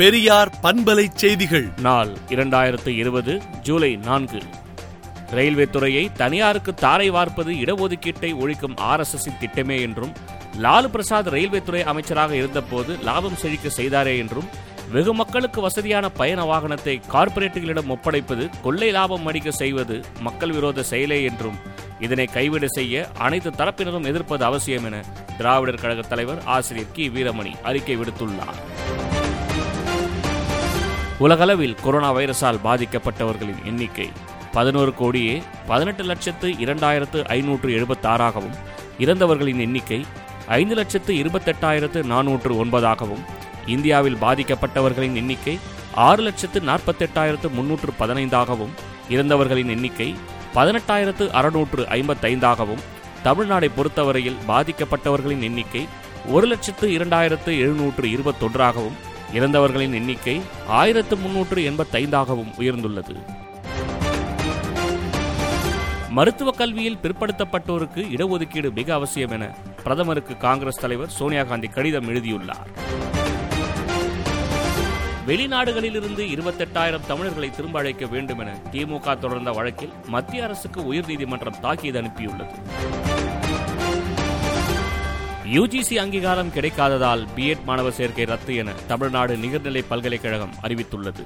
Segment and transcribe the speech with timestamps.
[0.00, 1.68] பெரியார் பண்பலை செய்திகள்.
[1.80, 4.42] நாள் இரண்டாயிரத்து இருபது ஜூலை நான்கு.
[5.30, 10.12] ரயில்வே துறையை தனியாருக்கு தாரை வார்ப்பது இடஒதுக்கீட்டை ஒழிக்கும் ஆர்எஸ்எஸின் திட்டமே என்றும்
[10.58, 14.48] லாலு பிரசாத் ரயில்வே துறை அமைச்சராக இருந்தபோது லாபம் செழிக்க செய்தாரே என்றும்
[14.92, 21.58] வெகு மக்களுக்கு வசதியான பயண வாகனத்தை கார்ப்பரேட்டுகளிடம் ஒப்படைப்பது கொள்ளை லாபம் அடிக்க செய்வது மக்கள் விரோத செயலே என்றும்
[22.00, 25.04] இதனை கைவிட செய்ய அனைத்து தரப்பினரும் எதிர்ப்பது அவசியம் என
[25.36, 27.08] திராவிடர் கழக தலைவர் ஆசிரியர் கி.
[27.08, 28.79] வீரமணி அறிக்கை விடுத்துள்ளார்.
[31.20, 34.06] உலகளவில் கொரோனா வைரஸால் பாதிக்கப்பட்டவர்களின் எண்ணிக்கை
[34.52, 35.34] பதினோரு கோடியே
[35.66, 38.56] பதினெட்டு லட்சத்து இரண்டாயிரத்து ஐநூற்று எழுபத்தாறாகவும்
[38.98, 40.00] இறந்தவர்களின் எண்ணிக்கை
[40.52, 43.22] ஐந்து லட்சத்து இருபத்தெட்டாயிரத்து நானூற்று ஒன்பதாகவும்
[43.66, 45.54] இந்தியாவில் பாதிக்கப்பட்டவர்களின் எண்ணிக்கை
[46.06, 48.72] ஆறு லட்சத்து நாற்பத்தெட்டாயிரத்து முன்னூற்று பதினைந்தாகவும்
[49.08, 50.08] இறந்தவர்களின் எண்ணிக்கை
[50.54, 52.82] பதினெட்டாயிரத்து அறுநூற்று ஐம்பத்தைந்தாகவும்
[53.22, 55.82] தமிழ்நாடை பொறுத்தவரையில் பாதிக்கப்பட்டவர்களின் எண்ணிக்கை
[56.30, 58.98] ஒரு லட்சத்து இரண்டாயிரத்து எழுநூற்று இருபத்தொன்றாகவும்
[59.34, 63.16] இறந்தவர்களின் எண்ணிக்கை ஆயிரத்து முன்னூற்று எண்பத்தைந்தாகவும் உயர்ந்துள்ளது.
[66.08, 72.66] மருத்துவக் கல்வியில் பிற்படுத்தப்பட்டோருக்கு இடஒதுக்கீடு மிக அவசியம் என பிரதமருக்கு காங்கிரஸ் தலைவர் சோனியா காந்தி கடிதம் எழுதியுள்ளார்.
[75.26, 82.54] வெளிநாடுகளிலிருந்து இருபத்தெட்டாயிரம் தமிழர்களை திரும்ப அழைக்க வேண்டும் என திமுக தொடர்ந்த வழக்கில் மத்திய அரசுக்கு உயர்நீதிமன்றம் தாக்கீது அனுப்பியுள்ளது.
[85.54, 91.24] யுஜிசி அங்கீகாரம் கிடைக்காததால் பிஎட் மாணவர் சேர்க்கை ரத்து என தமிழ்நாடு நிகர்நிலை பல்கலைக்கழகம் அறிவித்துள்ளது.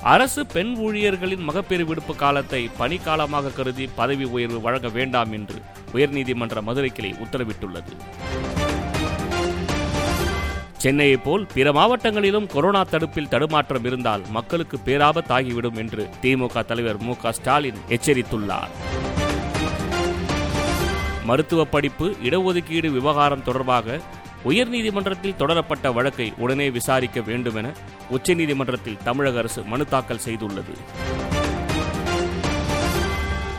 [0.00, 5.62] அரசு பெண் ஊழியர்களின் மகப்பேறு விடுப்பு காலத்தை பணிக்காலமாக கருதி பதவி உயர்வு வழங்க வேண்டாம் என்று
[5.94, 7.94] உயர்நீதிமன்ற மதுரை கிளை உத்தரவிட்டுள்ளது.
[10.76, 17.82] சென்னையை போல் பிற மாவட்டங்களிலும் கொரோனா தடுப்பில் தடுமாற்றம் இருந்தால் மக்களுக்கு பேராபத்தாகிவிடும் என்று திமுக தலைவர் மு ஸ்டாலின்
[17.88, 18.74] எச்சரித்துள்ளார்.
[21.24, 24.00] மருத்துவ படிப்பு இடஒதுக்கீடு விவகாரம் தொடர்பாக
[24.44, 27.72] உயர்நீதிமன்றத்தில் தொடரப்பட்ட வழக்கை உடனே விசாரிக்க வேண்டும் என
[28.10, 30.74] உச்சநீதிமன்றத்தில் தமிழக அரசு மனு தாக்கல் செய்துள்ளது.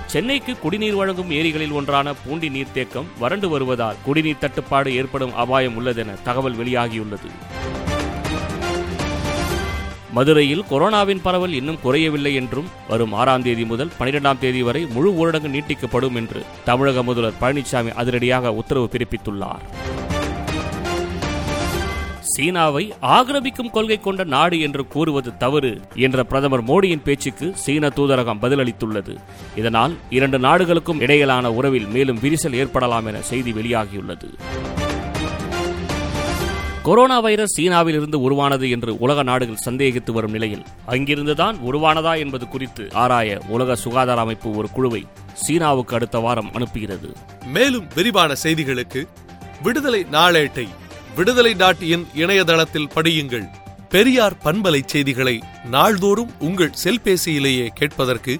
[0.05, 6.57] சென்னைக்கு குடிநீர் வழங்கும் ஏரிகளில் ஒன்றான பூண்டி நீர்த்தேக்கம் வறண்டு வருவதால் குடிநீர் தட்டுப்பாடு ஏற்படும் அபாயம் உள்ளதென தகவல்
[6.57, 7.29] வெளியாகியுள்ளது.
[10.13, 15.51] மதுரையில் கொரோனாவின் பரவல் இன்னும் குறையவில்லை என்றும் வரும் ஆறாம் தேதி முதல் பனிரெண்டாம் தேதி வரை முழு ஊரடங்கு
[15.55, 19.63] நீட்டிக்கப்படும் என்று தமிழக முதல்வர் பழனிசாமி அதிரடியாக உத்தரவு பிறப்பித்துள்ளார்.
[22.21, 29.15] சீனாவை ஆக்கிரமிக்கும் கொள்கை கொண்ட நாடு என்று கூறுவது தவறு என்ற பிரதமர் மோடியின் பேச்சுக்கு சீன தூதரகம் பதிலளித்துள்ளது.
[29.55, 34.29] இதனால் இரண்டு நாடுகளுக்கும் இடையிலான உறவில் மேலும் விரிசல் ஏற்படலாம் என செய்தி வெளியாகியுள்ளது.
[36.83, 42.93] கொரோனா வைரஸ் சீனாவில் இருந்து உருவானது என்று உலக நாடுகள் சந்தேகித்து வரும் நிலையில் அங்கிருந்துதான் உருவானதா என்பது குறித்து
[42.93, 47.09] ஆராய உலக சுகாதார அமைப்பு ஒரு குழுவை சீனாவுக்கு அடுத்த வாரம் அனுப்புகிறது.
[47.45, 49.03] மேலும் விரிவான செய்திகளுக்கு
[49.63, 50.67] விடுதலை நாளேட்டை
[51.15, 53.47] விடுதலை டாட் இன் இணையதளத்தில் படியுங்கள்.
[53.89, 55.41] பெரியார் பண்பலை செய்திகளை
[55.71, 58.39] நாள்தோறும் உங்கள் செல்பேசியிலேயே கேட்பதற்கு